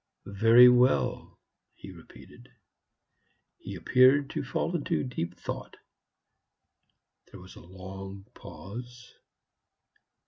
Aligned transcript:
"Very 0.25 0.67
well," 0.67 1.37
he 1.75 1.91
repeated. 1.91 2.49
He 3.59 3.75
appeared 3.75 4.31
to 4.31 4.43
fall 4.43 4.75
into 4.75 5.03
deep 5.03 5.37
thought. 5.39 5.77
There 7.29 7.39
was 7.39 7.55
a 7.55 7.59
long 7.61 8.25
pause. 8.33 9.13